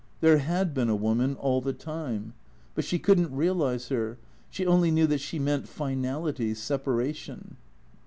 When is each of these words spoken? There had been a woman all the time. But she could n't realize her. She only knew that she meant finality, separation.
There 0.19 0.39
had 0.39 0.73
been 0.73 0.89
a 0.89 0.95
woman 0.95 1.35
all 1.35 1.61
the 1.61 1.73
time. 1.73 2.33
But 2.73 2.83
she 2.85 2.97
could 2.97 3.19
n't 3.19 3.29
realize 3.31 3.89
her. 3.89 4.17
She 4.49 4.65
only 4.65 4.89
knew 4.89 5.05
that 5.05 5.21
she 5.21 5.37
meant 5.37 5.67
finality, 5.67 6.55
separation. 6.55 7.57